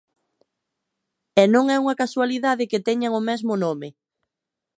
[1.41, 3.87] E non é unha casualidade que teñan o mesmo nome.